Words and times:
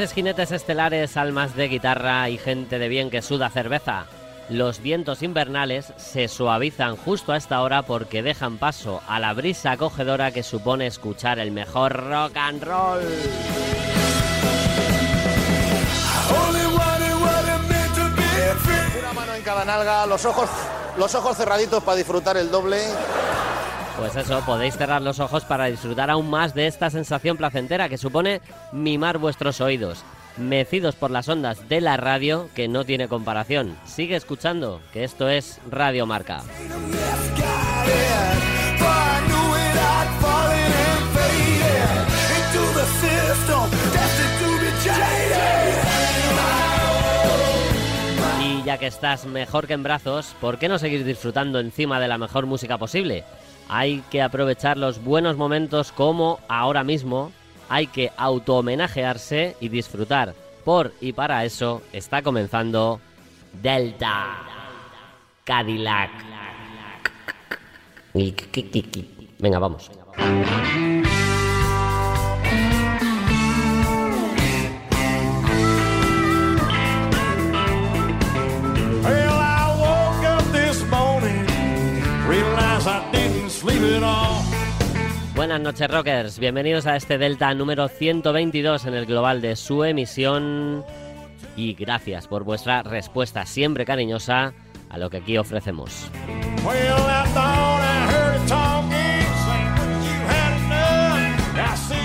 Noches, 0.00 0.14
jinetes 0.14 0.50
estelares, 0.52 1.18
almas 1.18 1.54
de 1.54 1.68
guitarra 1.68 2.30
y 2.30 2.38
gente 2.38 2.78
de 2.78 2.88
bien 2.88 3.10
que 3.10 3.20
suda 3.20 3.50
cerveza. 3.50 4.06
Los 4.48 4.80
vientos 4.80 5.22
invernales 5.22 5.92
se 5.98 6.26
suavizan 6.28 6.96
justo 6.96 7.32
a 7.32 7.36
esta 7.36 7.60
hora 7.60 7.82
porque 7.82 8.22
dejan 8.22 8.56
paso 8.56 9.02
a 9.06 9.20
la 9.20 9.34
brisa 9.34 9.72
acogedora 9.72 10.30
que 10.30 10.42
supone 10.42 10.86
escuchar 10.86 11.38
el 11.38 11.50
mejor 11.50 11.92
rock 12.08 12.34
and 12.36 12.62
roll. 12.62 13.02
Una 19.00 19.12
mano 19.12 19.34
en 19.34 19.42
cada 19.42 19.66
nalga, 19.66 20.06
los 20.06 20.24
ojos, 20.24 20.48
los 20.96 21.14
ojos 21.14 21.36
cerraditos 21.36 21.82
para 21.82 21.98
disfrutar 21.98 22.38
el 22.38 22.50
doble. 22.50 22.78
Pues 24.00 24.16
eso, 24.16 24.40
podéis 24.46 24.78
cerrar 24.78 25.02
los 25.02 25.20
ojos 25.20 25.44
para 25.44 25.66
disfrutar 25.66 26.08
aún 26.08 26.30
más 26.30 26.54
de 26.54 26.66
esta 26.66 26.88
sensación 26.88 27.36
placentera 27.36 27.90
que 27.90 27.98
supone 27.98 28.40
mimar 28.72 29.18
vuestros 29.18 29.60
oídos, 29.60 30.04
mecidos 30.38 30.94
por 30.94 31.10
las 31.10 31.28
ondas 31.28 31.68
de 31.68 31.82
la 31.82 31.98
radio 31.98 32.48
que 32.54 32.66
no 32.66 32.84
tiene 32.84 33.08
comparación. 33.08 33.76
Sigue 33.84 34.16
escuchando, 34.16 34.80
que 34.94 35.04
esto 35.04 35.28
es 35.28 35.60
Radio 35.70 36.06
Marca. 36.06 36.42
Y 48.42 48.62
ya 48.64 48.78
que 48.78 48.86
estás 48.86 49.26
mejor 49.26 49.66
que 49.66 49.74
en 49.74 49.82
brazos, 49.82 50.34
¿por 50.40 50.58
qué 50.58 50.70
no 50.70 50.78
seguir 50.78 51.04
disfrutando 51.04 51.60
encima 51.60 52.00
de 52.00 52.08
la 52.08 52.16
mejor 52.16 52.46
música 52.46 52.78
posible? 52.78 53.24
Hay 53.72 54.02
que 54.10 54.20
aprovechar 54.20 54.76
los 54.76 55.02
buenos 55.04 55.36
momentos 55.36 55.92
como 55.92 56.40
ahora 56.48 56.82
mismo. 56.82 57.30
Hay 57.68 57.86
que 57.86 58.10
auto-homenajearse 58.16 59.56
y 59.60 59.68
disfrutar. 59.68 60.34
Por 60.64 60.92
y 61.00 61.12
para 61.12 61.44
eso 61.44 61.80
está 61.92 62.20
comenzando 62.20 63.00
Delta 63.62 64.38
Cadillac. 65.44 66.10
Venga, 69.38 69.60
vamos. 69.60 69.88
Buenas 85.34 85.60
noches 85.60 85.90
rockers, 85.90 86.38
bienvenidos 86.38 86.86
a 86.86 86.96
este 86.96 87.18
Delta 87.18 87.52
número 87.52 87.88
122 87.88 88.86
en 88.86 88.94
el 88.94 89.04
global 89.04 89.42
de 89.42 89.54
su 89.54 89.84
emisión. 89.84 90.82
Y 91.56 91.74
gracias 91.74 92.26
por 92.26 92.44
vuestra 92.44 92.82
respuesta 92.82 93.44
siempre 93.44 93.84
cariñosa 93.84 94.54
a 94.88 94.98
lo 94.98 95.10
que 95.10 95.18
aquí 95.18 95.36
ofrecemos. 95.36 96.10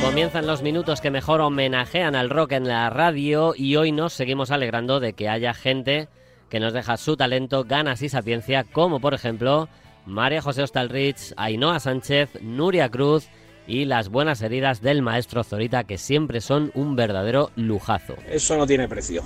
Comienzan 0.01 0.47
los 0.47 0.61
minutos 0.61 0.99
que 0.99 1.09
mejor 1.09 1.39
homenajean 1.39 2.16
al 2.16 2.29
rock 2.29 2.51
en 2.51 2.67
la 2.67 2.89
radio 2.89 3.53
y 3.55 3.77
hoy 3.77 3.93
nos 3.93 4.11
seguimos 4.11 4.51
alegrando 4.51 4.99
de 4.99 5.13
que 5.13 5.29
haya 5.29 5.53
gente 5.53 6.09
que 6.49 6.59
nos 6.59 6.73
deja 6.73 6.97
su 6.97 7.16
talento, 7.16 7.63
ganas 7.63 8.01
y 8.01 8.09
sapiencia, 8.09 8.66
como 8.66 8.99
por 8.99 9.13
ejemplo 9.13 9.69
María 10.05 10.41
José 10.41 10.63
Ostalrich, 10.63 11.33
Ainhoa 11.38 11.79
Sánchez, 11.79 12.29
Nuria 12.41 12.89
Cruz 12.89 13.27
y 13.67 13.85
las 13.85 14.09
buenas 14.09 14.41
heridas 14.41 14.81
del 14.81 15.01
maestro 15.01 15.43
Zorita 15.43 15.83
que 15.83 15.97
siempre 15.97 16.41
son 16.41 16.71
un 16.75 16.95
verdadero 16.95 17.51
lujazo. 17.55 18.16
Eso 18.27 18.57
no 18.57 18.67
tiene 18.67 18.88
precio. 18.88 19.23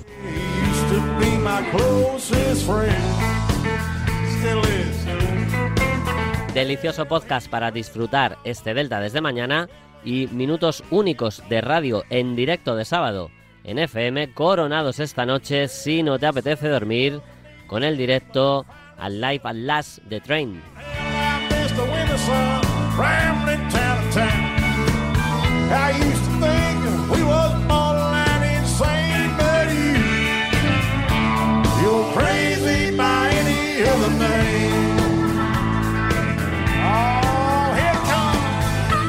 Delicioso 6.53 7.05
podcast 7.05 7.49
para 7.49 7.71
disfrutar 7.71 8.37
este 8.43 8.73
Delta 8.73 8.99
desde 8.99 9.21
mañana 9.21 9.69
y 10.03 10.27
minutos 10.27 10.83
únicos 10.89 11.43
de 11.49 11.61
radio 11.61 12.03
en 12.09 12.35
directo 12.35 12.75
de 12.75 12.85
sábado 12.85 13.29
en 13.65 13.77
FM 13.77 14.33
coronados 14.33 14.99
esta 14.99 15.25
noche 15.25 15.67
si 15.67 16.01
no 16.01 16.17
te 16.17 16.25
apetece 16.25 16.69
dormir 16.69 17.21
con 17.67 17.83
el 17.83 17.97
directo 17.97 18.65
al 18.97 19.21
Live 19.21 19.41
at 19.43 19.55
Last 19.55 19.99
The 20.09 20.19
Train. 20.21 20.61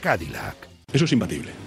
Cadillac. 0.00 0.56
Eso 0.92 1.04
es 1.04 1.12
imbatible. 1.12 1.59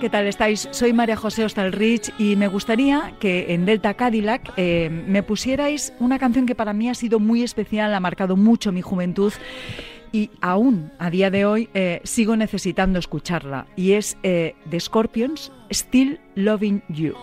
¿Qué 0.00 0.10
tal 0.10 0.26
estáis? 0.26 0.68
Soy 0.72 0.92
María 0.92 1.16
José 1.16 1.44
Ostalrich 1.44 2.12
y 2.18 2.36
me 2.36 2.48
gustaría 2.48 3.14
que 3.18 3.54
en 3.54 3.64
Delta 3.64 3.94
Cadillac 3.94 4.52
eh, 4.56 4.90
me 4.90 5.22
pusierais 5.22 5.92
una 6.00 6.18
canción 6.18 6.44
que 6.44 6.54
para 6.54 6.72
mí 6.72 6.88
ha 6.88 6.94
sido 6.94 7.18
muy 7.18 7.42
especial, 7.42 7.94
ha 7.94 8.00
marcado 8.00 8.36
mucho 8.36 8.72
mi 8.72 8.82
juventud 8.82 9.32
y 10.12 10.30
aún 10.40 10.92
a 10.98 11.10
día 11.10 11.30
de 11.30 11.46
hoy 11.46 11.68
eh, 11.72 12.00
sigo 12.04 12.36
necesitando 12.36 12.98
escucharla 12.98 13.66
y 13.76 13.92
es 13.92 14.18
eh, 14.22 14.54
The 14.68 14.80
Scorpions, 14.80 15.52
Still 15.70 16.20
Loving 16.34 16.82
You. 16.88 17.14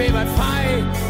be 0.00 0.10
my 0.10 0.24
fight. 0.24 1.09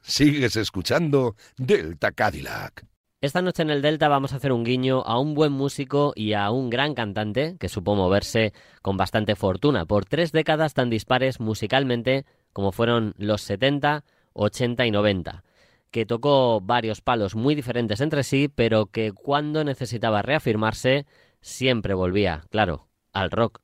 Sigues 0.00 0.56
escuchando 0.56 1.36
Delta 1.58 2.12
Cadillac. 2.12 2.86
Esta 3.20 3.42
noche 3.42 3.62
en 3.62 3.68
el 3.68 3.82
Delta 3.82 4.08
vamos 4.08 4.32
a 4.32 4.36
hacer 4.36 4.50
un 4.50 4.64
guiño 4.64 5.02
a 5.02 5.18
un 5.18 5.34
buen 5.34 5.52
músico 5.52 6.12
y 6.16 6.32
a 6.32 6.50
un 6.50 6.70
gran 6.70 6.94
cantante 6.94 7.56
que 7.60 7.68
supo 7.68 7.94
moverse 7.94 8.54
con 8.80 8.96
bastante 8.96 9.36
fortuna 9.36 9.84
por 9.84 10.06
tres 10.06 10.32
décadas 10.32 10.72
tan 10.72 10.88
dispares 10.88 11.38
musicalmente 11.38 12.24
como 12.54 12.72
fueron 12.72 13.14
los 13.18 13.42
70, 13.42 14.04
80 14.32 14.86
y 14.86 14.90
90, 14.90 15.44
que 15.90 16.06
tocó 16.06 16.60
varios 16.62 17.02
palos 17.02 17.36
muy 17.36 17.54
diferentes 17.54 18.00
entre 18.00 18.24
sí, 18.24 18.48
pero 18.48 18.86
que 18.86 19.12
cuando 19.12 19.64
necesitaba 19.64 20.22
reafirmarse 20.22 21.04
siempre 21.42 21.92
volvía, 21.92 22.44
claro, 22.50 22.88
al 23.12 23.30
rock. 23.30 23.60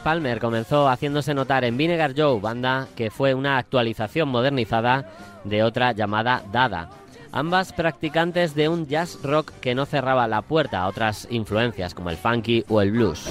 Palmer 0.00 0.40
comenzó 0.40 0.88
haciéndose 0.88 1.34
notar 1.34 1.64
en 1.64 1.76
Vinegar 1.76 2.12
Joe, 2.16 2.40
banda 2.40 2.88
que 2.96 3.10
fue 3.10 3.34
una 3.34 3.58
actualización 3.58 4.28
modernizada 4.28 5.10
de 5.44 5.62
otra 5.62 5.92
llamada 5.92 6.42
Dada. 6.52 6.90
Ambas 7.32 7.72
practicantes 7.72 8.54
de 8.54 8.68
un 8.68 8.86
jazz 8.86 9.18
rock 9.22 9.52
que 9.60 9.74
no 9.74 9.86
cerraba 9.86 10.28
la 10.28 10.42
puerta 10.42 10.80
a 10.80 10.88
otras 10.88 11.26
influencias 11.30 11.94
como 11.94 12.10
el 12.10 12.16
funky 12.16 12.64
o 12.68 12.80
el 12.80 12.92
blues. 12.92 13.28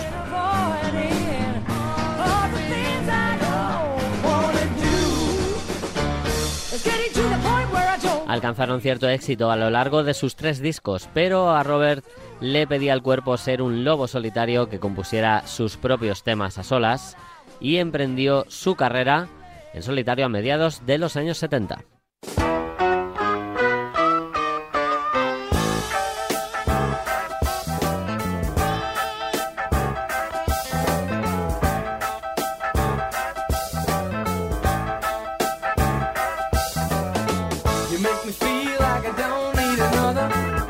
Alcanzaron 8.33 8.81
cierto 8.81 9.07
éxito 9.07 9.51
a 9.51 9.55
lo 9.55 9.69
largo 9.69 10.03
de 10.03 10.15
sus 10.15 10.35
tres 10.35 10.59
discos, 10.59 11.07
pero 11.13 11.51
a 11.51 11.61
Robert 11.61 12.03
le 12.43 12.67
pedía 12.67 12.91
al 12.91 13.01
cuerpo 13.01 13.37
ser 13.37 13.61
un 13.61 13.85
lobo 13.85 14.05
solitario 14.05 14.67
que 14.67 14.77
compusiera 14.77 15.47
sus 15.47 15.77
propios 15.77 16.23
temas 16.23 16.57
a 16.57 16.63
solas 16.63 17.15
y 17.61 17.77
emprendió 17.77 18.43
su 18.49 18.75
carrera 18.75 19.29
en 19.73 19.81
solitario 19.81 20.25
a 20.25 20.29
mediados 20.29 20.85
de 20.85 20.97
los 20.97 21.15
años 21.15 21.37
70. 21.37 21.85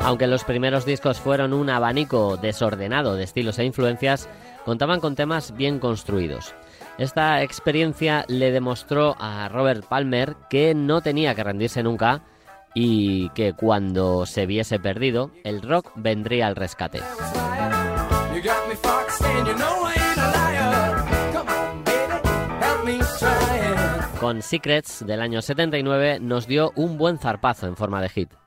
Aunque 0.04 0.26
los 0.26 0.44
primeros 0.44 0.84
discos 0.84 1.18
fueron 1.18 1.54
un 1.54 1.70
abanico 1.70 2.36
desordenado 2.36 3.14
de 3.14 3.24
estilos 3.24 3.58
e 3.58 3.64
influencias, 3.64 4.28
contaban 4.66 5.00
con 5.00 5.14
temas 5.14 5.56
bien 5.56 5.78
construidos. 5.78 6.54
Esta 6.98 7.42
experiencia 7.42 8.26
le 8.28 8.52
demostró 8.52 9.16
a 9.18 9.48
Robert 9.48 9.86
Palmer 9.86 10.36
que 10.50 10.74
no 10.74 11.00
tenía 11.00 11.34
que 11.34 11.42
rendirse 11.42 11.82
nunca 11.82 12.22
y 12.74 13.30
que 13.30 13.54
cuando 13.54 14.26
se 14.26 14.44
viese 14.44 14.78
perdido, 14.78 15.30
el 15.42 15.62
rock 15.62 15.90
vendría 15.94 16.48
al 16.48 16.56
rescate. 16.56 17.00
Con 24.20 24.42
Secrets 24.42 25.06
del 25.06 25.22
año 25.22 25.40
79 25.40 26.18
nos 26.20 26.46
dio 26.46 26.72
un 26.76 26.98
buen 26.98 27.18
zarpazo 27.18 27.66
en 27.66 27.76
forma 27.76 28.02
de 28.02 28.08
hit. 28.10 28.43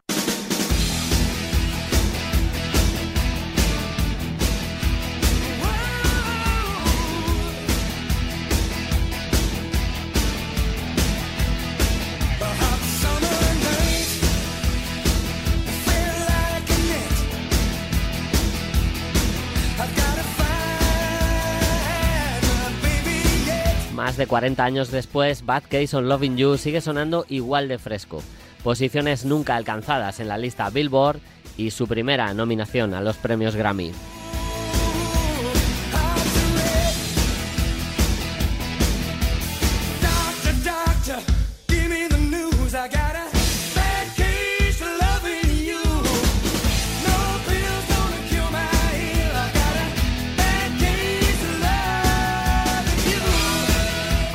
De 24.17 24.25
40 24.25 24.63
años 24.63 24.89
después, 24.89 25.45
Bad 25.45 25.63
Case 25.69 25.95
on 25.95 26.09
Loving 26.09 26.37
You 26.37 26.57
sigue 26.57 26.81
sonando 26.81 27.25
igual 27.29 27.67
de 27.67 27.77
fresco. 27.77 28.23
Posiciones 28.63 29.25
nunca 29.25 29.55
alcanzadas 29.55 30.19
en 30.19 30.27
la 30.27 30.39
lista 30.39 30.71
Billboard 30.71 31.19
y 31.55 31.69
su 31.69 31.87
primera 31.87 32.33
nominación 32.33 32.95
a 32.95 33.01
los 33.01 33.17
premios 33.17 33.55
Grammy. 33.55 33.91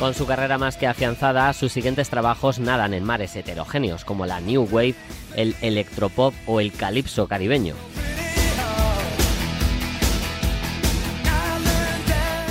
Con 0.03 0.13
su 0.13 0.25
carrera 0.25 0.57
más 0.57 0.75
que 0.75 0.85
afianzada, 0.85 1.53
sus 1.53 1.71
siguientes 1.71 2.09
trabajos 2.09 2.59
nadan 2.59 2.93
en 2.93 3.05
mares 3.05 3.37
heterogéneos 3.37 4.03
como 4.03 4.25
la 4.25 4.41
New 4.41 4.67
Wave, 4.69 4.95
el 5.37 5.55
electropop 5.61 6.33
o 6.45 6.59
el 6.59 6.73
calipso 6.73 7.29
caribeño. 7.29 7.73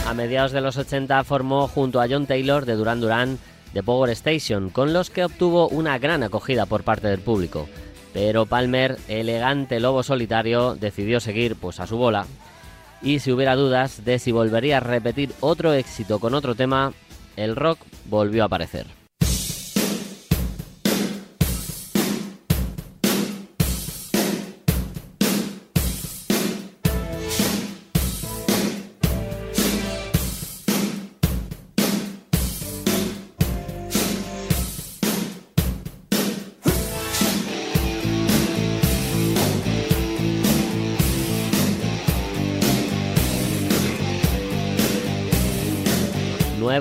A 0.07 0.15
mediados 0.15 0.53
de 0.53 0.63
los 0.63 0.79
80 0.79 1.23
formó 1.25 1.69
junto 1.69 2.01
a 2.01 2.09
John 2.09 2.25
Taylor 2.25 2.65
de 2.65 2.75
Duran 2.75 3.03
Duran 3.03 3.39
The 3.75 3.83
Power 3.83 4.09
Station, 4.13 4.71
con 4.71 4.95
los 4.95 5.11
que 5.11 5.27
obtuvo 5.27 5.69
una 5.69 5.99
gran 5.99 6.23
acogida 6.23 6.65
por 6.65 6.85
parte 6.85 7.09
del 7.09 7.21
público. 7.21 7.69
Pero 8.15 8.47
Palmer, 8.47 8.97
elegante 9.09 9.79
lobo 9.79 10.03
solitario, 10.03 10.75
decidió 10.75 11.21
seguir 11.21 11.57
pues 11.57 11.81
a 11.81 11.87
su 11.87 11.99
bola. 11.99 12.25
Y 13.03 13.19
si 13.19 13.31
hubiera 13.31 13.57
dudas 13.57 14.07
de 14.07 14.19
si 14.19 14.33
volvería 14.33 14.79
a 14.79 14.81
repetir 14.81 15.35
otro 15.41 15.75
éxito 15.75 16.19
con 16.19 16.33
otro 16.33 16.55
tema, 16.55 16.95
el 17.37 17.57
rock 17.57 17.79
volvió 18.07 18.43
a 18.43 18.47
aparecer. 18.47 19.02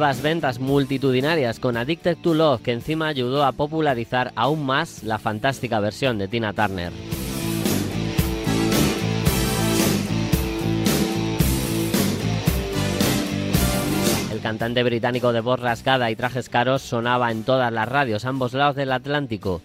Ventas 0.01 0.60
multitudinarias 0.60 1.60
con 1.60 1.77
Addicted 1.77 2.17
to 2.17 2.34
Love, 2.34 2.63
que 2.63 2.72
encima 2.72 3.08
ayudó 3.08 3.46
a 3.46 3.51
popularizar 3.51 4.31
aún 4.36 4.65
más 4.65 5.03
la 5.03 5.20
fantástica 5.20 5.79
versión 5.79 6.17
de 6.17 6.27
Tina 6.27 6.53
Turner. 6.53 6.91
El 14.31 14.39
cantante 14.41 14.81
británico 14.81 15.34
de 15.34 15.41
voz 15.41 15.60
rasgada 15.60 16.10
y 16.10 16.15
trajes 16.15 16.50
caros 16.50 16.81
sonaba 16.81 17.31
en 17.31 17.43
todas 17.43 17.72
las 17.72 17.88
radios, 17.88 18.25
ambos 18.25 18.53
lados 18.53 18.75
del 18.75 18.91
Atlántico. 18.93 19.62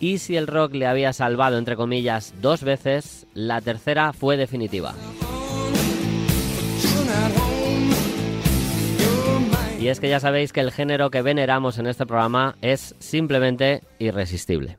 Y 0.00 0.18
si 0.18 0.36
el 0.36 0.46
rock 0.46 0.74
le 0.74 0.86
había 0.86 1.14
salvado, 1.14 1.56
entre 1.56 1.76
comillas, 1.76 2.34
dos 2.42 2.62
veces, 2.62 3.26
la 3.32 3.62
tercera 3.62 4.12
fue 4.12 4.36
definitiva. 4.36 4.94
Y 9.78 9.88
es 9.88 10.00
que 10.00 10.08
ya 10.08 10.18
sabéis 10.18 10.52
que 10.52 10.60
el 10.60 10.72
género 10.72 11.10
que 11.10 11.22
veneramos 11.22 11.78
en 11.78 11.86
este 11.86 12.04
programa 12.04 12.56
es 12.62 12.96
simplemente 12.98 13.82
irresistible. 14.00 14.78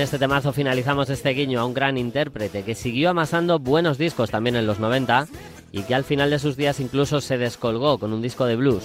Con 0.00 0.04
este 0.04 0.18
temazo 0.18 0.54
finalizamos 0.54 1.10
este 1.10 1.28
guiño 1.34 1.60
a 1.60 1.66
un 1.66 1.74
gran 1.74 1.98
intérprete 1.98 2.62
que 2.62 2.74
siguió 2.74 3.10
amasando 3.10 3.58
buenos 3.58 3.98
discos 3.98 4.30
también 4.30 4.56
en 4.56 4.66
los 4.66 4.80
90 4.80 5.26
y 5.72 5.82
que 5.82 5.94
al 5.94 6.04
final 6.04 6.30
de 6.30 6.38
sus 6.38 6.56
días 6.56 6.80
incluso 6.80 7.20
se 7.20 7.36
descolgó 7.36 7.98
con 7.98 8.14
un 8.14 8.22
disco 8.22 8.46
de 8.46 8.56
blues. 8.56 8.82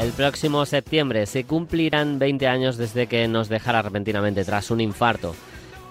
El 0.00 0.12
próximo 0.12 0.64
septiembre 0.66 1.26
se 1.26 1.42
cumplirán 1.42 2.20
20 2.20 2.46
años 2.46 2.76
desde 2.76 3.08
que 3.08 3.26
nos 3.26 3.48
dejara 3.48 3.82
repentinamente 3.82 4.44
tras 4.44 4.70
un 4.70 4.80
infarto. 4.80 5.34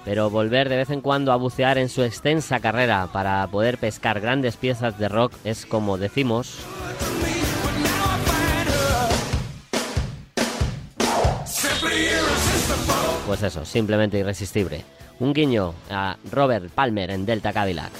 Pero 0.06 0.30
volver 0.30 0.70
de 0.70 0.78
vez 0.78 0.90
en 0.90 1.02
cuando 1.02 1.34
a 1.34 1.36
bucear 1.36 1.78
en 1.78 1.90
su 1.90 2.02
extensa 2.02 2.62
carrera 2.62 3.10
para 3.12 3.46
poder 3.48 3.78
pescar 3.78 4.22
grandes 4.22 4.56
piezas 4.56 4.98
de 4.98 5.10
rock 5.10 5.34
es 5.44 5.66
como 5.66 5.98
decimos... 5.98 6.60
Pues 13.30 13.44
eso, 13.44 13.64
simplemente 13.64 14.18
irresistible. 14.18 14.84
Un 15.20 15.34
guiño 15.34 15.76
a 15.92 16.18
Robert 16.32 16.72
Palmer 16.72 17.12
en 17.12 17.28
Delta 17.28 17.54
Cadillac. 17.54 17.92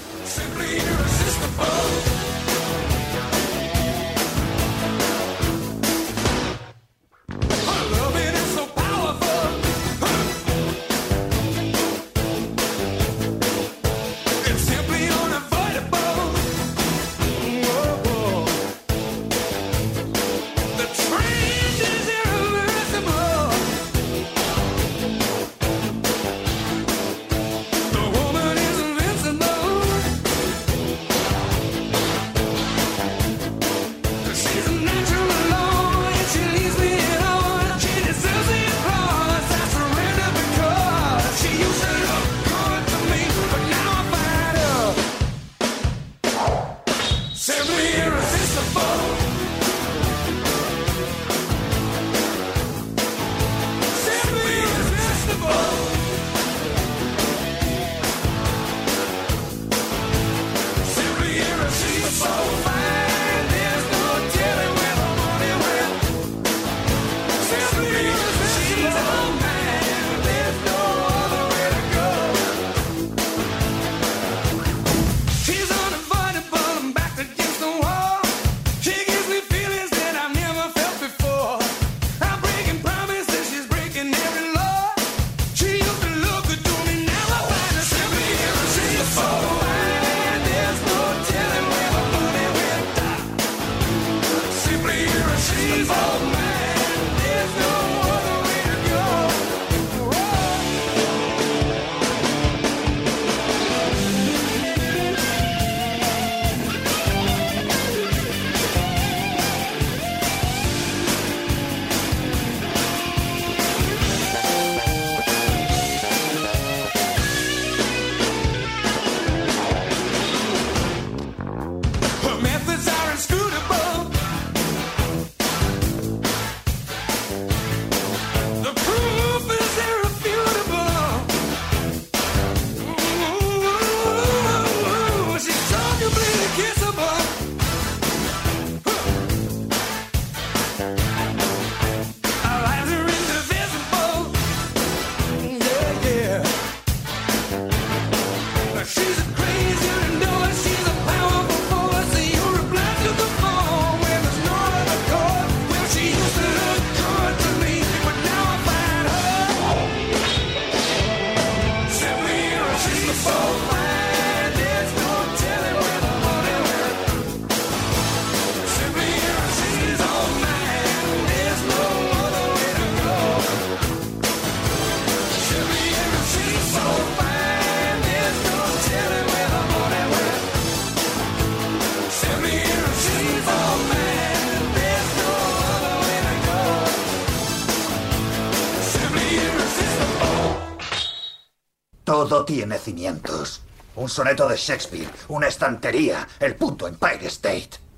Un 193.96 194.08
soneto 194.08 194.48
de 194.48 194.56
Shakespeare, 194.56 195.10
una 195.30 195.48
estantería, 195.48 196.28
el 196.40 196.56
punto 196.56 196.88
Empire 196.88 197.28
State. 197.28 197.89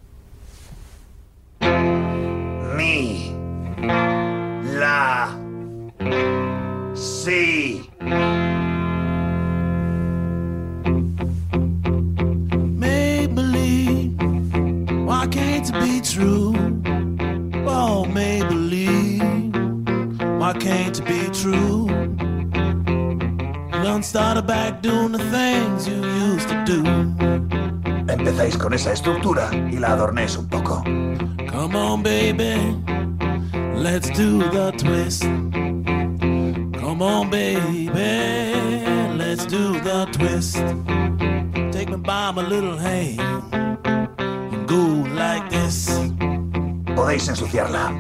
Esa 28.82 28.94
estructura 28.94 29.52
y 29.70 29.78
la 29.78 29.94
adornéis 29.94 30.36
un 30.38 30.48
poco. 30.48 30.82
Come 31.52 31.76
on, 31.76 32.02
baby, 32.02 32.76
let's 33.76 34.10
do 34.10 34.39
the 34.50 34.72
twist. 34.76 35.22
Come 36.80 37.04
on, 37.04 37.30
baby, 37.30 37.91
let's 39.15 39.46
do 39.46 39.80
the 39.82 40.08
twist. 40.12 40.56
Take 41.72 41.89
me 41.89 41.98
by 41.98 42.32
my 42.32 42.41
little 42.41 42.76
hand 42.76 43.20
and 44.17 44.67
go 44.67 45.06
like 45.13 45.48
this. 45.52 45.88
Podéis 46.96 47.28
ensuciarla. 47.28 47.91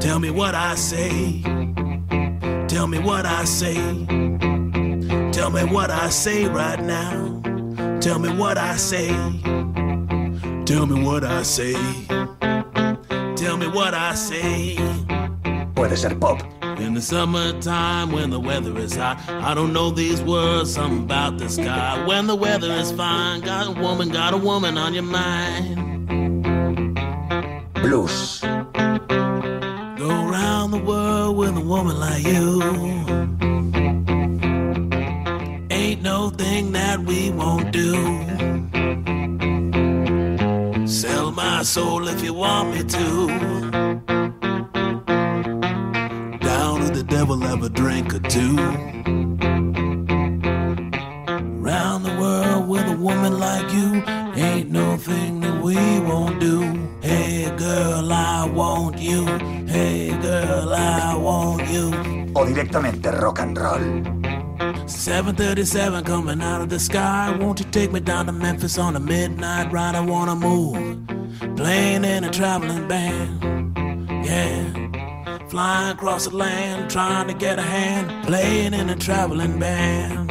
Tell 0.00 0.18
me 0.18 0.30
what 0.30 0.54
I 0.54 0.76
say. 0.76 1.42
Tell 2.68 2.86
me 2.86 2.98
what 3.00 3.26
I 3.26 3.44
say. 3.44 3.74
Tell 5.30 5.50
me 5.50 5.62
what 5.64 5.90
I 5.90 6.08
say 6.08 6.46
right 6.46 6.80
now. 6.80 7.33
Tell 8.04 8.18
me 8.18 8.28
what 8.36 8.58
I 8.58 8.76
say. 8.76 9.08
Tell 10.66 10.84
me 10.84 11.02
what 11.02 11.24
I 11.24 11.42
say. 11.42 11.72
Tell 13.34 13.56
me 13.56 13.66
what 13.66 13.94
I 13.94 14.14
say. 14.14 14.76
Puede 15.74 15.96
ser 15.96 16.14
pop. 16.14 16.42
In 16.78 16.92
the 16.92 17.00
summertime 17.00 18.12
when 18.12 18.28
the 18.28 18.38
weather 18.38 18.76
is 18.76 18.94
hot, 18.94 19.18
I 19.26 19.54
don't 19.54 19.72
know 19.72 19.90
these 19.90 20.20
words, 20.20 20.74
something 20.74 21.04
about 21.04 21.38
the 21.38 21.48
sky. 21.48 22.04
When 22.06 22.26
the 22.26 22.36
weather 22.36 22.72
is 22.72 22.92
fine, 22.92 23.40
got 23.40 23.68
a 23.68 23.80
woman, 23.80 24.10
got 24.10 24.34
a 24.34 24.36
woman 24.36 24.76
on 24.76 24.92
your 24.92 25.02
mind. 25.02 25.76
Blues. 27.72 28.40
Go 29.96 30.10
around 30.28 30.72
the 30.72 30.82
world 30.84 31.38
with 31.38 31.56
a 31.56 31.64
woman 31.64 31.98
like 31.98 32.22
you. 32.22 32.93
Want 42.44 42.68
me 42.74 42.82
to. 42.96 43.06
Down 46.50 46.74
to 46.84 46.88
the 46.98 47.04
devil, 47.16 47.38
have 47.40 47.62
a 47.62 47.70
drink 47.70 48.14
or 48.14 48.22
two. 48.36 48.56
Round 51.68 52.00
the 52.04 52.14
world 52.20 52.68
with 52.68 52.86
a 52.96 52.96
woman 53.08 53.38
like 53.38 53.68
you. 53.72 53.88
Ain't 54.48 54.70
no 54.70 54.96
thing 54.96 55.40
that 55.40 55.56
we 55.62 55.76
won't 56.10 56.38
do. 56.48 56.56
Hey 57.00 57.50
girl, 57.56 58.12
I 58.12 58.44
want 58.60 58.98
you. 58.98 59.24
Hey 59.66 60.10
girl, 60.20 60.68
I 60.74 61.16
want 61.16 61.66
you. 61.74 61.86
O 62.36 62.44
directamente 62.44 63.10
rock 63.22 63.38
and 63.40 63.56
roll. 63.56 63.86
737 64.86 66.04
coming 66.04 66.42
out 66.42 66.60
of 66.60 66.68
the 66.68 66.78
sky. 66.78 67.34
Won't 67.40 67.60
you 67.60 67.66
take 67.70 67.90
me 67.90 68.00
down 68.00 68.26
to 68.26 68.32
Memphis 68.32 68.76
on 68.78 68.96
a 68.96 69.00
midnight 69.00 69.72
ride? 69.72 69.94
I 69.94 70.00
wanna 70.00 70.36
move. 70.36 70.93
Playing 71.64 72.04
in 72.04 72.24
a 72.24 72.30
traveling 72.30 72.86
band. 72.86 73.42
Yeah. 74.22 75.48
Flying 75.48 75.96
across 75.96 76.26
the 76.26 76.36
land, 76.36 76.90
trying 76.90 77.26
to 77.28 77.32
get 77.32 77.58
a 77.58 77.62
hand. 77.62 78.26
Playing 78.26 78.74
in 78.74 78.90
a 78.90 78.96
traveling 78.96 79.58
band. 79.58 80.30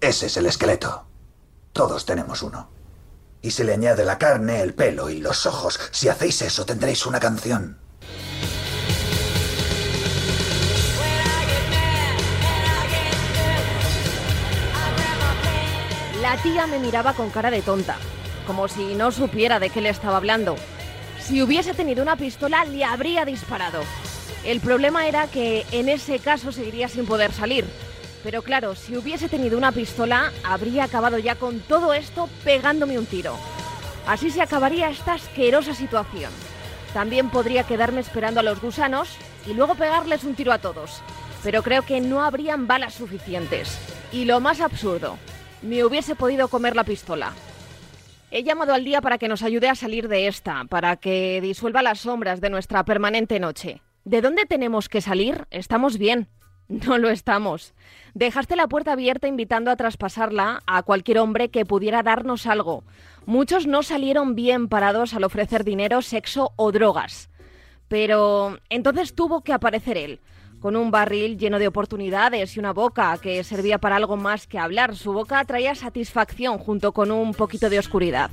Ese 0.00 0.26
es 0.26 0.36
el 0.36 0.46
esqueleto. 0.46 1.04
Todos 1.72 2.04
tenemos 2.06 2.42
uno. 2.42 2.66
Y 3.40 3.52
se 3.52 3.62
le 3.62 3.74
añade 3.74 4.04
la 4.04 4.18
carne, 4.18 4.62
el 4.62 4.74
pelo 4.74 5.10
y 5.10 5.20
los 5.20 5.46
ojos. 5.46 5.78
Si 5.92 6.08
hacéis 6.08 6.42
eso, 6.42 6.66
tendréis 6.66 7.06
una 7.06 7.20
canción. 7.20 7.81
La 16.22 16.36
tía 16.36 16.68
me 16.68 16.78
miraba 16.78 17.14
con 17.14 17.30
cara 17.30 17.50
de 17.50 17.62
tonta, 17.62 17.96
como 18.46 18.68
si 18.68 18.94
no 18.94 19.10
supiera 19.10 19.58
de 19.58 19.70
qué 19.70 19.80
le 19.80 19.88
estaba 19.88 20.18
hablando. 20.18 20.54
Si 21.18 21.42
hubiese 21.42 21.74
tenido 21.74 22.00
una 22.00 22.14
pistola, 22.14 22.64
le 22.64 22.84
habría 22.84 23.24
disparado. 23.24 23.80
El 24.44 24.60
problema 24.60 25.08
era 25.08 25.26
que 25.26 25.66
en 25.72 25.88
ese 25.88 26.20
caso 26.20 26.52
seguiría 26.52 26.86
sin 26.86 27.06
poder 27.06 27.32
salir. 27.32 27.64
Pero 28.22 28.42
claro, 28.42 28.76
si 28.76 28.96
hubiese 28.96 29.28
tenido 29.28 29.58
una 29.58 29.72
pistola, 29.72 30.30
habría 30.44 30.84
acabado 30.84 31.18
ya 31.18 31.34
con 31.34 31.58
todo 31.58 31.92
esto 31.92 32.28
pegándome 32.44 33.00
un 33.00 33.06
tiro. 33.06 33.36
Así 34.06 34.30
se 34.30 34.42
acabaría 34.42 34.90
esta 34.90 35.14
asquerosa 35.14 35.74
situación. 35.74 36.30
También 36.94 37.30
podría 37.30 37.64
quedarme 37.64 38.00
esperando 38.00 38.38
a 38.38 38.44
los 38.44 38.60
gusanos 38.60 39.08
y 39.44 39.54
luego 39.54 39.74
pegarles 39.74 40.22
un 40.22 40.36
tiro 40.36 40.52
a 40.52 40.58
todos. 40.58 41.02
Pero 41.42 41.64
creo 41.64 41.82
que 41.82 42.00
no 42.00 42.22
habrían 42.22 42.68
balas 42.68 42.94
suficientes. 42.94 43.76
Y 44.12 44.24
lo 44.24 44.38
más 44.38 44.60
absurdo, 44.60 45.18
me 45.62 45.84
hubiese 45.84 46.14
podido 46.14 46.48
comer 46.48 46.76
la 46.76 46.84
pistola. 46.84 47.32
He 48.30 48.42
llamado 48.42 48.72
al 48.72 48.84
día 48.84 49.00
para 49.00 49.18
que 49.18 49.28
nos 49.28 49.42
ayude 49.42 49.68
a 49.68 49.74
salir 49.74 50.08
de 50.08 50.26
esta, 50.26 50.64
para 50.64 50.96
que 50.96 51.40
disuelva 51.42 51.82
las 51.82 52.00
sombras 52.00 52.40
de 52.40 52.50
nuestra 52.50 52.84
permanente 52.84 53.38
noche. 53.38 53.82
¿De 54.04 54.20
dónde 54.20 54.46
tenemos 54.46 54.88
que 54.88 55.00
salir? 55.00 55.46
Estamos 55.50 55.98
bien. 55.98 56.28
No 56.68 56.96
lo 56.96 57.10
estamos. 57.10 57.74
Dejaste 58.14 58.56
la 58.56 58.66
puerta 58.66 58.92
abierta 58.92 59.28
invitando 59.28 59.70
a 59.70 59.76
traspasarla 59.76 60.62
a 60.66 60.82
cualquier 60.82 61.18
hombre 61.18 61.50
que 61.50 61.66
pudiera 61.66 62.02
darnos 62.02 62.46
algo. 62.46 62.84
Muchos 63.26 63.66
no 63.66 63.82
salieron 63.82 64.34
bien 64.34 64.68
parados 64.68 65.12
al 65.12 65.24
ofrecer 65.24 65.64
dinero, 65.64 66.00
sexo 66.00 66.52
o 66.56 66.72
drogas. 66.72 67.28
Pero 67.88 68.58
entonces 68.70 69.14
tuvo 69.14 69.42
que 69.42 69.52
aparecer 69.52 69.98
él, 69.98 70.20
con 70.62 70.76
un 70.76 70.92
barril 70.92 71.36
lleno 71.36 71.58
de 71.58 71.66
oportunidades 71.66 72.56
y 72.56 72.60
una 72.60 72.72
boca 72.72 73.18
que 73.20 73.42
servía 73.42 73.78
para 73.78 73.96
algo 73.96 74.16
más 74.16 74.46
que 74.46 74.60
hablar. 74.60 74.94
Su 74.94 75.12
boca 75.12 75.44
traía 75.44 75.74
satisfacción 75.74 76.56
junto 76.58 76.92
con 76.92 77.10
un 77.10 77.34
poquito 77.34 77.68
de 77.68 77.80
oscuridad. 77.80 78.30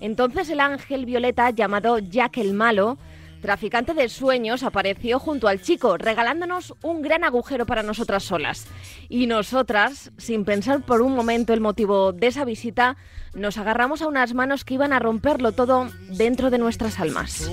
Entonces 0.00 0.48
el 0.48 0.60
ángel 0.60 1.04
violeta 1.04 1.50
llamado 1.50 1.98
Jack 1.98 2.38
el 2.38 2.54
Malo, 2.54 2.96
traficante 3.40 3.94
de 3.94 4.08
sueños, 4.08 4.62
apareció 4.62 5.18
junto 5.18 5.48
al 5.48 5.60
chico, 5.60 5.96
regalándonos 5.96 6.74
un 6.82 7.02
gran 7.02 7.24
agujero 7.24 7.66
para 7.66 7.82
nosotras 7.82 8.22
solas. 8.22 8.66
Y 9.08 9.26
nosotras, 9.26 10.12
sin 10.18 10.44
pensar 10.44 10.82
por 10.82 11.02
un 11.02 11.14
momento 11.14 11.52
el 11.52 11.60
motivo 11.60 12.12
de 12.12 12.28
esa 12.28 12.44
visita, 12.44 12.96
nos 13.34 13.58
agarramos 13.58 14.02
a 14.02 14.08
unas 14.08 14.34
manos 14.34 14.64
que 14.64 14.74
iban 14.74 14.92
a 14.92 14.98
romperlo 14.98 15.52
todo 15.52 15.88
dentro 16.10 16.50
de 16.50 16.58
nuestras 16.58 16.98
almas. 17.00 17.48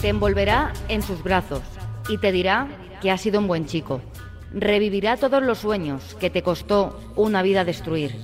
Te 0.00 0.08
envolverá 0.08 0.72
en 0.88 1.02
sus 1.02 1.22
brazos 1.22 1.62
y 2.08 2.18
te 2.18 2.32
dirá 2.32 2.68
que 3.00 3.10
has 3.10 3.20
sido 3.20 3.40
un 3.40 3.48
buen 3.48 3.66
chico. 3.66 4.00
Revivirá 4.58 5.18
todos 5.18 5.42
los 5.42 5.58
sueños 5.58 6.16
que 6.18 6.30
te 6.30 6.42
costó 6.42 6.98
una 7.14 7.42
vida 7.42 7.66
destruir. 7.66 8.16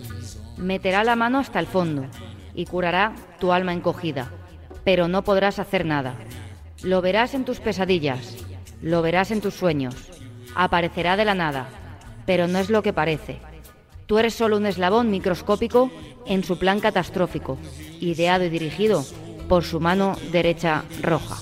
Meterá 0.57 1.05
la 1.05 1.15
mano 1.15 1.39
hasta 1.39 1.61
el 1.61 1.67
fondo 1.67 2.07
y 2.55 2.65
curará 2.65 3.15
tu 3.39 3.53
alma 3.53 3.75
encogida. 3.75 4.31
Pero 4.83 5.09
no 5.09 5.25
podrás 5.25 5.59
hacer 5.59 5.85
nada. 5.85 6.15
Lo 6.83 7.03
verás 7.03 7.35
en 7.35 7.45
tus 7.45 7.61
pesadillas, 7.61 8.39
lo 8.81 9.03
verás 9.03 9.31
en 9.31 9.43
tus 9.43 9.53
sueños. 9.53 9.95
Aparecerá 10.55 11.19
de 11.19 11.27
la 11.27 11.35
nada, 11.35 11.69
pero 12.25 12.49
no 12.49 12.59
es 12.61 12.71
lo 12.71 12.83
que 12.83 12.95
parece. 12.95 13.39
Tú 14.07 14.19
eres 14.19 14.33
solo 14.33 14.57
un 14.57 14.65
eslabón 14.65 15.11
microscópico 15.11 15.91
en 16.25 16.45
su 16.45 16.59
plan 16.59 16.81
catastrófico, 16.81 17.59
ideado 18.01 18.47
y 18.47 18.49
dirigido 18.49 19.05
por 19.51 19.65
su 19.65 19.81
mano 19.81 20.17
derecha 20.33 20.85
roja. 21.03 21.37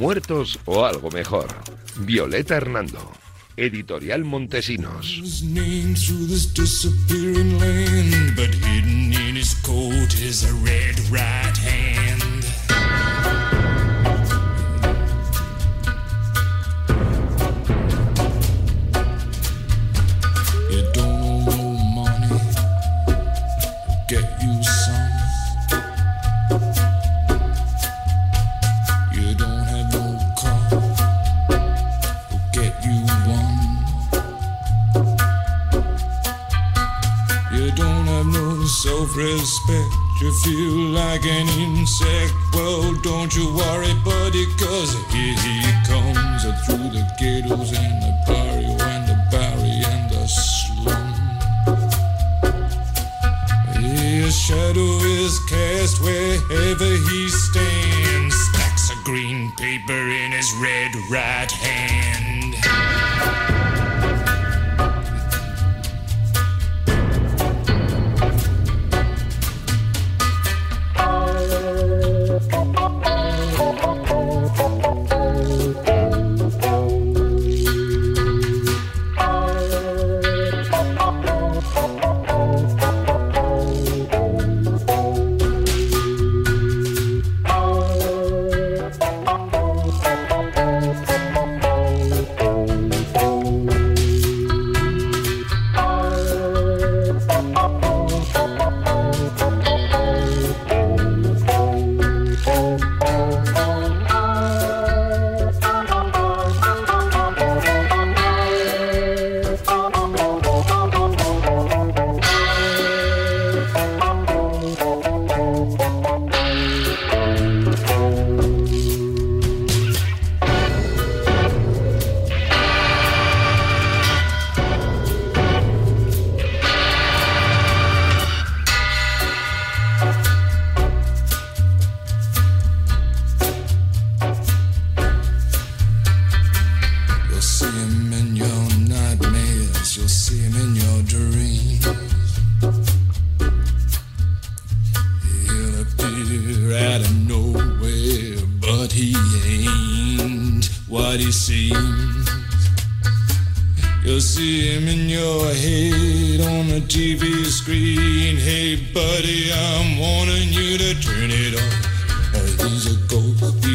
Muertos 0.00 0.58
o 0.64 0.82
algo 0.82 1.10
mejor. 1.10 1.46
Violeta 1.98 2.56
Hernando. 2.56 3.12
Editorial 3.54 4.24
Montesinos. 4.24 5.42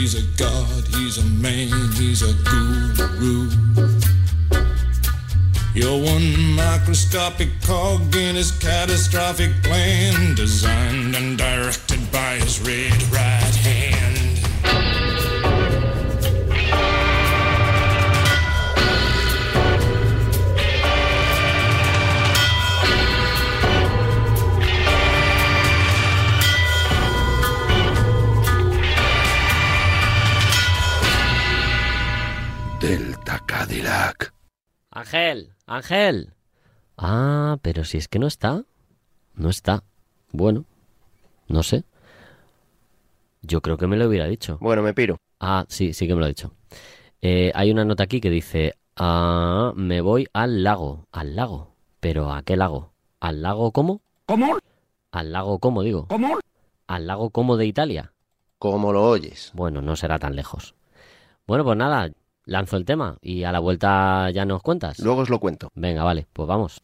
He's 0.06 0.24
a 0.24 0.38
god, 0.38 0.88
he's 0.96 1.18
a 1.18 1.26
man, 1.26 1.92
he's 1.94 2.22
a 2.22 2.32
guru. 2.44 3.50
You're 5.74 6.00
one 6.00 6.54
microscopic 6.54 7.50
cog 7.64 8.16
in 8.16 8.36
his 8.36 8.52
catastrophic 8.52 9.64
plan, 9.64 10.36
designed 10.36 11.16
and 11.16 11.40
directed 11.40 12.12
by 12.12 12.36
his 12.36 12.60
red 12.60 13.02
right 13.12 13.45
Cadillac. 33.66 34.32
Ángel, 34.92 35.56
Ángel. 35.66 36.36
Ah, 36.98 37.58
pero 37.64 37.84
si 37.84 37.98
es 37.98 38.08
que 38.08 38.20
no 38.20 38.28
está. 38.28 38.64
No 39.34 39.50
está. 39.50 39.84
Bueno, 40.32 40.66
no 41.48 41.64
sé. 41.64 41.84
Yo 43.42 43.62
creo 43.62 43.78
que 43.78 43.88
me 43.88 43.98
lo 43.98 44.08
hubiera 44.08 44.28
dicho. 44.28 44.60
Bueno, 44.62 44.84
me 44.84 44.94
piro. 44.94 45.18
Ah, 45.40 45.66
sí, 45.68 45.94
sí 45.94 46.06
que 46.06 46.14
me 46.14 46.20
lo 46.20 46.26
ha 46.26 46.30
dicho. 46.30 46.54
Eh, 47.22 47.52
hay 47.56 47.72
una 47.72 47.86
nota 47.86 48.04
aquí 48.04 48.22
que 48.22 48.30
dice, 48.30 48.76
ah, 48.98 49.74
me 49.76 50.00
voy 50.00 50.28
al 50.32 50.64
lago, 50.64 51.08
al 51.12 51.36
lago. 51.36 51.74
¿Pero 52.00 52.32
a 52.32 52.44
qué 52.44 52.58
lago? 52.58 52.94
¿Al 53.20 53.42
lago 53.42 53.72
cómo? 53.72 54.02
¿Cómo? 54.28 54.60
¿Al 55.12 55.32
lago 55.32 55.58
cómo, 55.58 55.82
digo? 55.82 56.06
¿Cómo? 56.08 56.38
¿Al 56.86 57.08
lago 57.08 57.32
como 57.32 57.58
de 57.58 57.66
Italia? 57.66 58.14
Como 58.60 58.94
lo 58.94 59.10
oyes. 59.10 59.50
Bueno, 59.56 59.82
no 59.82 59.96
será 59.96 60.20
tan 60.20 60.36
lejos. 60.36 60.76
Bueno, 61.48 61.64
pues 61.64 61.78
nada, 61.78 62.12
lanzo 62.46 62.78
el 62.78 62.86
tema 62.86 63.18
y 63.22 63.44
a 63.44 63.52
la 63.52 63.60
vuelta 63.60 64.30
ya 64.32 64.46
nos 64.46 64.62
cuentas. 64.62 65.00
Luego 65.00 65.22
os 65.22 65.30
lo 65.30 65.40
cuento. 65.40 65.72
Venga, 65.76 66.04
vale, 66.04 66.28
pues 66.32 66.48
vamos. 66.48 66.82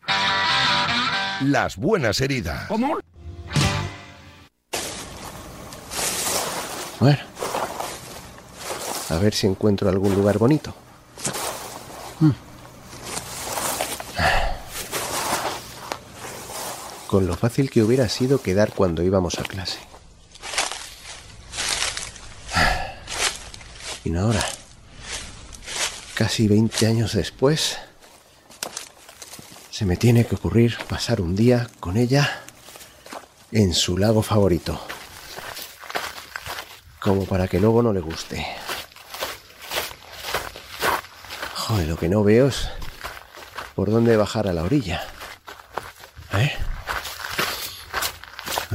Las 1.41 1.77
buenas 1.77 2.19
heridas. 2.21 2.67
¿Cómo? 2.67 2.99
Bueno. 6.99 7.19
A 9.09 9.17
ver 9.17 9.33
si 9.33 9.47
encuentro 9.47 9.89
algún 9.89 10.13
lugar 10.15 10.37
bonito. 10.37 10.73
Hmm. 12.19 12.31
Con 17.07 17.27
lo 17.27 17.35
fácil 17.35 17.69
que 17.69 17.83
hubiera 17.83 18.07
sido 18.07 18.41
quedar 18.41 18.71
cuando 18.73 19.03
íbamos 19.03 19.37
a 19.39 19.43
clase. 19.43 19.79
Y 24.03 24.09
no 24.11 24.21
ahora. 24.21 24.41
Casi 26.21 26.47
20 26.47 26.85
años 26.85 27.13
después, 27.13 27.79
se 29.71 29.85
me 29.85 29.97
tiene 29.97 30.23
que 30.23 30.35
ocurrir 30.35 30.77
pasar 30.87 31.19
un 31.19 31.35
día 31.35 31.67
con 31.79 31.97
ella 31.97 32.43
en 33.51 33.73
su 33.73 33.97
lago 33.97 34.21
favorito. 34.21 34.79
Como 36.99 37.25
para 37.25 37.47
que 37.47 37.59
luego 37.59 37.81
no 37.81 37.91
le 37.91 38.01
guste. 38.01 38.45
Joder, 41.55 41.87
lo 41.87 41.97
que 41.97 42.07
no 42.07 42.23
veo 42.23 42.49
es 42.49 42.69
por 43.73 43.89
dónde 43.89 44.15
bajar 44.15 44.47
a 44.47 44.53
la 44.53 44.61
orilla. 44.61 45.01
A 46.29 46.37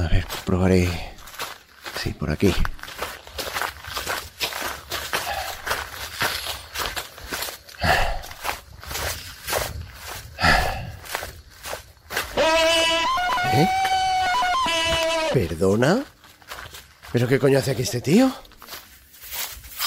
ver, 0.08 0.26
probaré. 0.44 0.90
Sí, 2.02 2.12
por 2.12 2.28
aquí. 2.28 2.52
¿Eh? 13.56 13.68
¿Perdona? 15.32 16.04
¿Pero 17.12 17.28
qué 17.28 17.38
coño 17.38 17.58
hace 17.58 17.70
aquí 17.70 17.82
este 17.82 18.00
tío? 18.00 18.34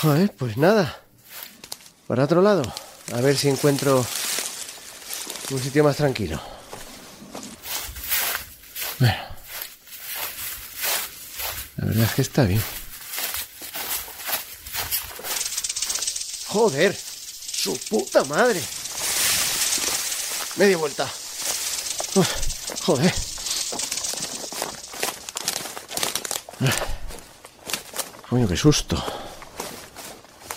Joder, 0.02 0.34
pues 0.36 0.58
nada. 0.58 1.02
Para 2.08 2.24
otro 2.24 2.42
lado. 2.42 2.64
A 3.14 3.22
ver 3.22 3.38
si 3.38 3.50
encuentro 3.50 4.06
un 5.52 5.62
sitio 5.62 5.84
más 5.84 5.98
tranquilo. 5.98 6.42
Bueno. 9.00 9.18
La 11.78 11.86
verdad 11.86 12.04
es 12.06 12.14
que 12.14 12.22
está 12.22 12.44
bien. 12.44 12.64
Joder. 16.48 16.96
Su 16.96 17.78
puta 17.90 18.24
madre. 18.24 18.62
Media 20.56 20.78
vuelta. 20.78 21.10
Joder. 22.86 23.14
Coño, 28.30 28.48
qué 28.48 28.56
susto. 28.56 29.04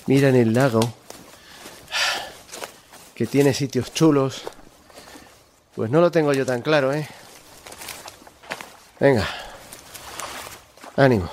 Mira 0.06 0.28
en 0.28 0.36
el 0.36 0.52
lago. 0.52 0.80
Que 3.14 3.26
tiene 3.26 3.54
sitios 3.54 3.92
chulos. 3.92 4.42
Pues 5.74 5.90
no 5.90 6.00
lo 6.00 6.10
tengo 6.10 6.32
yo 6.32 6.44
tan 6.44 6.62
claro, 6.62 6.92
¿eh? 6.92 7.08
Venga. 9.00 9.26
Ánimo. 10.96 11.30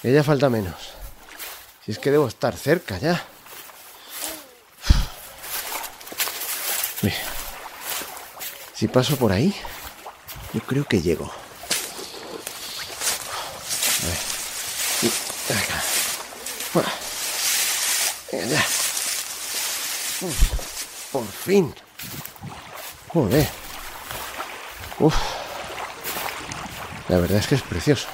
Que 0.00 0.12
ya 0.12 0.22
falta 0.22 0.48
menos. 0.48 0.92
Si 1.84 1.92
es 1.92 1.98
que 1.98 2.10
debo 2.10 2.28
estar 2.28 2.56
cerca 2.56 2.98
ya. 2.98 3.26
Si 8.82 8.88
paso 8.88 9.16
por 9.16 9.30
ahí, 9.30 9.54
yo 10.52 10.60
creo 10.62 10.84
que 10.84 11.00
llego. 11.00 11.26
A 14.02 14.06
ver. 14.06 14.18
Y 15.02 15.06
acá. 15.52 15.82
Bueno. 16.74 16.88
Por 21.12 21.26
fin. 21.26 21.74
Joder. 23.08 23.48
Uf. 24.98 25.14
La 27.08 27.18
verdad 27.18 27.38
es 27.38 27.46
que 27.46 27.56
es 27.56 27.62
precioso. 27.62 28.08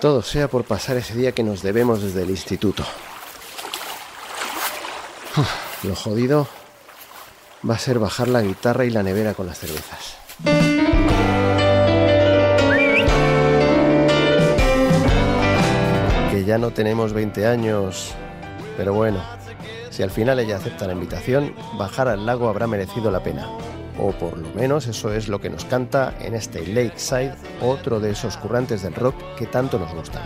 Todo 0.00 0.22
sea 0.22 0.48
por 0.48 0.64
pasar 0.64 0.96
ese 0.96 1.14
día 1.14 1.32
que 1.32 1.42
nos 1.42 1.62
debemos 1.62 2.02
desde 2.02 2.22
el 2.22 2.30
instituto. 2.30 2.84
Lo 5.84 5.96
jodido 5.96 6.48
va 7.68 7.76
a 7.76 7.78
ser 7.78 7.98
bajar 7.98 8.28
la 8.28 8.42
guitarra 8.42 8.84
y 8.84 8.90
la 8.90 9.02
nevera 9.02 9.34
con 9.34 9.46
las 9.46 9.58
cervezas. 9.58 10.16
Que 16.30 16.44
ya 16.44 16.58
no 16.58 16.72
tenemos 16.72 17.12
20 17.12 17.46
años, 17.46 18.14
pero 18.76 18.94
bueno, 18.94 19.18
si 19.90 20.02
al 20.02 20.10
final 20.10 20.38
ella 20.38 20.56
acepta 20.56 20.86
la 20.86 20.94
invitación, 20.94 21.54
bajar 21.78 22.08
al 22.08 22.24
lago 22.24 22.48
habrá 22.48 22.66
merecido 22.66 23.10
la 23.10 23.22
pena. 23.22 23.48
O 23.98 24.12
por 24.12 24.38
lo 24.38 24.48
menos 24.54 24.86
eso 24.86 25.12
es 25.12 25.28
lo 25.28 25.40
que 25.40 25.50
nos 25.50 25.64
canta 25.66 26.14
en 26.20 26.34
este 26.34 26.66
Lakeside, 26.66 27.34
otro 27.60 28.00
de 28.00 28.10
esos 28.10 28.36
currantes 28.38 28.82
del 28.82 28.94
rock 28.94 29.14
que 29.36 29.46
tanto 29.46 29.78
nos 29.78 29.92
gustan. 29.94 30.22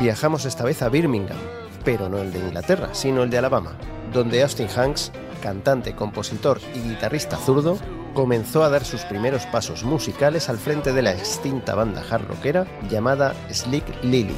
Viajamos 0.00 0.44
esta 0.44 0.64
vez 0.64 0.82
a 0.82 0.90
Birmingham, 0.90 1.38
pero 1.84 2.08
no 2.08 2.18
el 2.18 2.32
de 2.32 2.40
Inglaterra, 2.40 2.90
sino 2.92 3.22
el 3.22 3.30
de 3.30 3.38
Alabama, 3.38 3.72
donde 4.12 4.42
Austin 4.42 4.68
Hanks, 4.68 5.10
cantante, 5.42 5.94
compositor 5.94 6.60
y 6.74 6.80
guitarrista 6.80 7.38
zurdo, 7.38 7.78
comenzó 8.14 8.62
a 8.64 8.70
dar 8.70 8.84
sus 8.84 9.02
primeros 9.02 9.44
pasos 9.46 9.84
musicales 9.84 10.48
al 10.48 10.56
frente 10.56 10.92
de 10.92 11.02
la 11.02 11.12
extinta 11.12 11.74
banda 11.74 12.02
hard 12.08 12.26
rockera 12.28 12.66
llamada 12.88 13.34
Slick 13.50 13.84
Lily. 14.02 14.34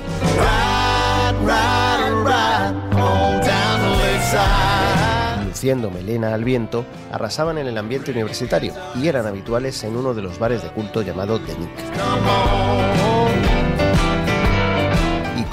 Luciendo 5.47 5.91
melena 5.91 6.35
al 6.35 6.45
viento, 6.45 6.85
arrasaban 7.13 7.59
en 7.59 7.67
el 7.67 7.79
ambiente 7.79 8.11
universitario 8.11 8.75
y 8.97 9.09
eran 9.09 9.27
habituales 9.27 9.85
en 9.85 9.97
uno 9.97 10.13
de 10.15 10.23
los 10.23 10.39
bares 10.39 10.63
de 10.63 10.71
culto 10.71 11.03
llamado 11.03 11.39
The 11.41 11.57
Nick. 11.57 13.36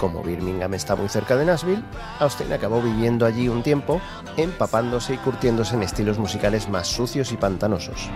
Como 0.03 0.21
Birmingham 0.21 0.73
está 0.73 0.97
muy 0.97 1.07
cerca 1.07 1.37
de 1.37 1.45
Nashville, 1.45 1.81
Austin 2.19 2.51
acabó 2.51 2.81
viviendo 2.81 3.25
allí 3.25 3.47
un 3.47 3.63
tiempo, 3.63 4.01
empapándose 4.35 5.13
y 5.13 5.17
curtiéndose 5.17 5.75
en 5.75 5.83
estilos 5.83 6.17
musicales 6.17 6.67
más 6.67 6.89
sucios 6.89 7.31
y 7.31 7.37
pantanosos. 7.37 8.09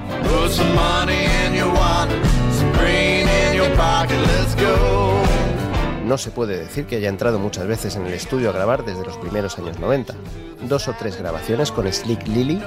No 6.04 6.18
se 6.18 6.30
puede 6.32 6.58
decir 6.58 6.88
que 6.88 6.98
haya 6.98 7.08
entrado 7.08 7.40
muchas 7.40 7.66
veces 7.68 7.96
en 7.96 8.06
el 8.06 8.12
estudio 8.12 8.50
a 8.50 8.54
grabar 8.54 8.84
desde 8.84 9.06
los 9.06 9.16
primeros 9.16 9.58
años 9.58 9.80
90. 9.80 10.14
Dos 10.68 10.90
o 10.90 10.94
tres 11.00 11.18
grabaciones 11.18 11.72
con 11.72 11.90
Slick 11.90 12.28
Lily 12.28 12.62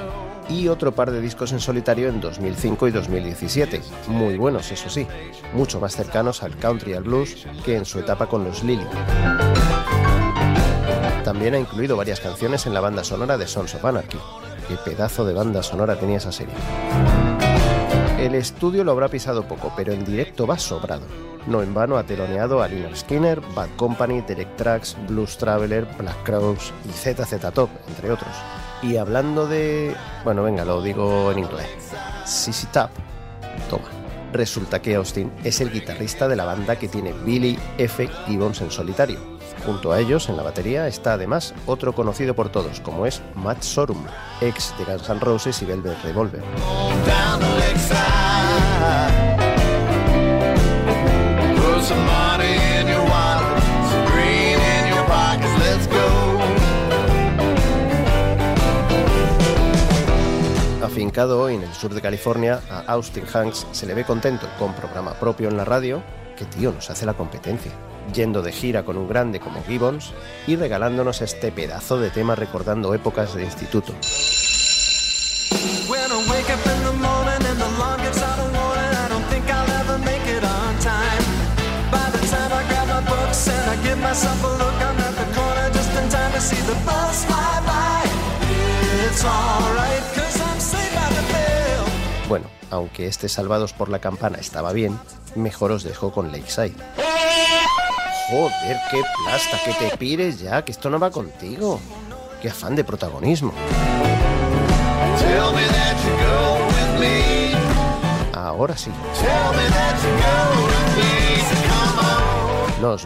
y 0.51 0.69
otro 0.69 0.93
par 0.93 1.11
de 1.11 1.21
discos 1.21 1.53
en 1.53 1.61
solitario 1.61 2.09
en 2.09 2.21
2005 2.21 2.89
y 2.89 2.91
2017. 2.91 3.81
Muy 4.09 4.37
buenos, 4.37 4.71
eso 4.73 4.91
sí, 4.91 5.07
mucho 5.55 5.81
más 5.81 5.97
cercanos 5.97 6.43
al 6.43 6.57
country 6.57 6.93
y 6.93 6.95
al 6.95 7.05
blues 7.05 7.47
que 7.65 7.77
en 7.77 7.85
su 7.85 8.01
etapa 8.01 8.27
con 8.27 8.45
los 8.45 8.65
Lily. 8.65 8.87
También 11.25 11.55
ha 11.55 11.59
incluido 11.59 11.97
varias 11.97 12.21
canciones 12.21 12.67
en 12.67 12.75
la 12.75 12.81
banda 12.81 13.05
sonora 13.05 13.39
de 13.39 13.47
Sons 13.47 13.75
of 13.75 13.85
Anarchy. 13.85 14.19
Qué 14.69 14.77
pedazo 14.77 15.25
de 15.25 15.35
banda 15.35 15.63
sonora 15.63 15.99
tenía 15.99 16.17
esa 16.17 16.33
serie. 16.33 16.55
El 18.19 18.35
estudio 18.35 18.85
lo 18.85 18.93
habrá 18.93 19.09
pisado 19.09 19.45
poco, 19.45 19.73
pero 19.77 19.93
en 19.93 20.05
directo 20.05 20.47
va 20.47 20.59
sobrado. 20.59 21.07
No 21.47 21.63
en 21.63 21.73
vano 21.73 21.97
ha 21.97 22.03
teloneado 22.03 22.63
a 22.63 22.69
Lynyrd 22.69 22.97
Skinner, 22.97 23.41
Bad 23.55 23.71
Company, 23.77 24.21
Derek 24.21 24.57
Tracks, 24.57 24.97
Blues 25.09 25.39
Traveler, 25.39 25.87
Black 25.99 26.23
Crowes 26.25 26.73
y 26.87 26.93
ZZ 26.93 27.41
Top, 27.55 27.71
entre 27.89 28.11
otros. 28.11 28.35
Y 28.83 28.97
hablando 28.97 29.47
de... 29.47 29.95
bueno, 30.25 30.43
venga, 30.43 30.65
lo 30.65 30.83
digo 30.83 31.31
en 31.33 31.41
inglés. 31.41 31.67
CC 32.25 32.67
Top. 32.73 32.91
Toma. 33.69 33.85
Resulta 34.33 34.81
que 34.81 34.95
Austin 34.95 35.33
es 35.43 35.61
el 35.61 35.73
guitarrista 35.73 36.29
de 36.29 36.37
la 36.37 36.45
banda 36.45 36.77
que 36.77 36.89
tiene 36.89 37.13
Billy 37.13 37.59
F. 37.79 38.09
Gibbons 38.27 38.61
en 38.61 38.71
solitario. 38.71 39.19
Junto 39.67 39.93
a 39.93 40.01
ellos, 40.01 40.29
en 40.29 40.37
la 40.37 40.43
batería, 40.43 40.87
está 40.87 41.15
además 41.15 41.55
otro 41.67 41.95
conocido 41.95 42.35
por 42.35 42.49
todos, 42.49 42.81
como 42.81 43.07
es 43.07 43.21
Matt 43.35 43.63
Sorum, 43.63 44.05
ex 44.41 44.75
de 44.79 44.85
Guns 44.85 45.09
N' 45.11 45.21
Roses 45.21 45.61
y 45.61 45.67
Velvet 45.67 46.03
Revolver. 46.03 46.43
Afincado 60.91 61.41
hoy 61.41 61.55
en 61.55 61.63
el 61.63 61.73
sur 61.73 61.95
de 61.95 62.01
California, 62.01 62.61
a 62.69 62.81
Austin 62.81 63.23
Hanks 63.33 63.65
se 63.71 63.87
le 63.87 63.95
ve 63.95 64.05
contento 64.05 64.49
con 64.59 64.75
programa 64.75 65.15
propio 65.15 65.49
en 65.49 65.57
la 65.57 65.65
radio, 65.65 66.03
que 66.37 66.45
tío 66.45 66.73
nos 66.73 66.91
hace 66.91 67.07
la 67.07 67.15
competencia, 67.15 67.71
yendo 68.13 68.43
de 68.43 68.51
gira 68.51 68.85
con 68.85 68.99
un 68.99 69.09
grande 69.09 69.39
como 69.39 69.63
Gibbons 69.63 70.13
y 70.49 70.57
regalándonos 70.57 71.23
este 71.23 71.53
pedazo 71.53 72.01
de 72.01 72.11
tema 72.11 72.35
recordando 72.35 72.93
épocas 72.93 73.35
de 73.35 73.45
instituto. 73.45 73.95
It's 89.11 89.25
alright, 89.25 90.30
Bueno, 92.31 92.47
aunque 92.71 93.09
este 93.09 93.29
Salvados 93.29 93.73
por 93.73 93.89
la 93.89 93.99
Campana 93.99 94.39
estaba 94.39 94.73
bien, 94.73 94.97
mejor 95.35 95.73
os 95.73 95.83
dejo 95.83 96.13
con 96.13 96.31
Lakeside. 96.31 96.77
Joder, 98.29 98.77
qué 98.89 99.03
plasta, 99.25 99.59
que 99.65 99.73
te 99.73 99.97
pires 99.97 100.39
ya, 100.39 100.65
que 100.65 100.71
esto 100.71 100.91
no 100.91 101.01
va 101.01 101.11
contigo. 101.11 101.81
Qué 102.41 102.49
afán 102.49 102.77
de 102.77 102.85
protagonismo. 102.85 103.53
Ahora 108.33 108.77
sí, 108.77 108.93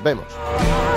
Tell 0.04 0.16
me 0.16 0.93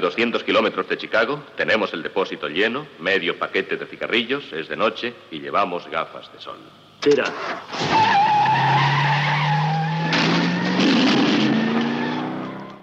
casi 0.00 0.14
200 0.14 0.44
kilómetros 0.44 0.88
de 0.88 0.96
Chicago, 0.96 1.42
tenemos 1.56 1.92
el 1.92 2.02
depósito 2.02 2.48
lleno, 2.48 2.86
medio 3.00 3.38
paquete 3.38 3.76
de 3.76 3.86
cigarrillos, 3.86 4.50
es 4.52 4.68
de 4.68 4.76
noche 4.76 5.14
y 5.30 5.40
llevamos 5.40 5.88
gafas 5.90 6.32
de 6.32 6.40
sol. 6.40 6.58
Tira. 7.00 7.24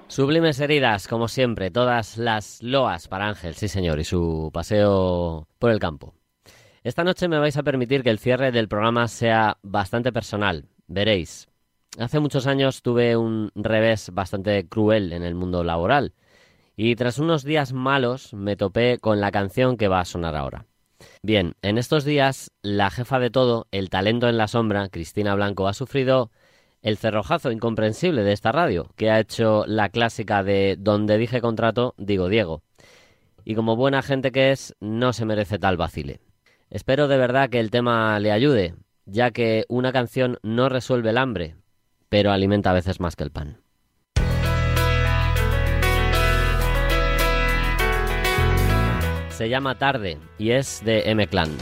Sublimes 0.07 0.59
heridas, 0.59 1.07
como 1.07 1.27
siempre, 1.27 1.71
todas 1.71 2.17
las 2.17 2.61
loas 2.61 3.07
para 3.07 3.27
Ángel, 3.27 3.55
sí 3.55 3.67
señor, 3.67 3.99
y 3.99 4.03
su 4.03 4.49
paseo 4.53 5.47
por 5.59 5.71
el 5.71 5.79
campo. 5.79 6.13
Esta 6.83 7.03
noche 7.03 7.27
me 7.27 7.39
vais 7.39 7.57
a 7.57 7.63
permitir 7.63 8.03
que 8.03 8.09
el 8.09 8.19
cierre 8.19 8.51
del 8.51 8.67
programa 8.67 9.07
sea 9.07 9.57
bastante 9.61 10.11
personal, 10.11 10.65
veréis. 10.87 11.47
Hace 11.99 12.19
muchos 12.19 12.47
años 12.47 12.81
tuve 12.81 13.17
un 13.17 13.51
revés 13.55 14.11
bastante 14.13 14.67
cruel 14.67 15.13
en 15.13 15.23
el 15.23 15.35
mundo 15.35 15.63
laboral 15.63 16.13
y 16.77 16.95
tras 16.95 17.17
unos 17.17 17.43
días 17.43 17.73
malos 17.73 18.33
me 18.35 18.55
topé 18.55 18.99
con 18.99 19.19
la 19.19 19.31
canción 19.31 19.75
que 19.75 19.87
va 19.87 19.99
a 19.99 20.05
sonar 20.05 20.35
ahora. 20.35 20.67
Bien, 21.23 21.55
en 21.63 21.79
estos 21.79 22.05
días 22.05 22.51
la 22.61 22.91
jefa 22.91 23.19
de 23.19 23.31
todo, 23.31 23.67
el 23.71 23.89
talento 23.89 24.29
en 24.29 24.37
la 24.37 24.47
sombra, 24.47 24.87
Cristina 24.89 25.33
Blanco, 25.33 25.67
ha 25.67 25.73
sufrido 25.73 26.31
el 26.83 26.97
cerrojazo 26.97 27.51
incomprensible 27.51 28.21
de 28.23 28.31
esta 28.31 28.51
radio, 28.51 28.91
que 28.95 29.09
ha 29.09 29.19
hecho 29.19 29.65
la 29.65 29.89
clásica 29.89 30.43
de 30.43 30.75
donde 30.77 31.17
dije 31.17 31.41
contrato, 31.41 31.95
digo 31.97 32.29
Diego. 32.29 32.61
Y 33.43 33.55
como 33.55 33.75
buena 33.75 34.03
gente 34.03 34.31
que 34.31 34.51
es, 34.51 34.75
no 34.79 35.13
se 35.13 35.25
merece 35.25 35.57
tal 35.57 35.77
vacile. 35.77 36.19
Espero 36.69 37.07
de 37.07 37.17
verdad 37.17 37.49
que 37.49 37.59
el 37.59 37.71
tema 37.71 38.19
le 38.19 38.31
ayude, 38.31 38.75
ya 39.05 39.31
que 39.31 39.65
una 39.67 39.91
canción 39.91 40.37
no 40.43 40.69
resuelve 40.69 41.09
el 41.09 41.17
hambre, 41.17 41.55
pero 42.09 42.31
alimenta 42.31 42.69
a 42.69 42.73
veces 42.73 42.99
más 42.99 43.15
que 43.15 43.23
el 43.23 43.31
pan. 43.31 43.61
Se 49.37 49.49
llama 49.49 49.75
Tarde 49.75 50.17
y 50.39 50.49
es 50.49 50.83
de 50.83 51.11
M-Clan. 51.11 51.55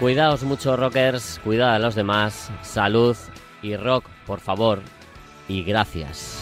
Cuidaos 0.00 0.42
mucho, 0.42 0.76
rockers, 0.76 1.40
cuidad 1.44 1.76
a 1.76 1.78
los 1.78 1.94
demás, 1.94 2.50
salud 2.62 3.16
y 3.62 3.76
rock, 3.76 4.06
por 4.26 4.40
favor, 4.40 4.80
y 5.46 5.62
gracias. 5.62 6.37